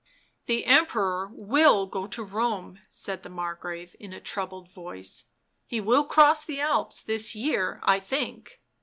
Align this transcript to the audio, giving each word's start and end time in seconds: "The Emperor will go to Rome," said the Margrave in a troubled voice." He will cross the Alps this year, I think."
"The 0.47 0.65
Emperor 0.65 1.29
will 1.31 1.85
go 1.85 2.07
to 2.07 2.23
Rome," 2.23 2.79
said 2.89 3.21
the 3.21 3.29
Margrave 3.29 3.95
in 3.99 4.13
a 4.13 4.19
troubled 4.19 4.71
voice." 4.71 5.25
He 5.67 5.79
will 5.79 6.05
cross 6.05 6.43
the 6.43 6.59
Alps 6.59 7.03
this 7.03 7.35
year, 7.35 7.79
I 7.83 7.99
think." 7.99 8.61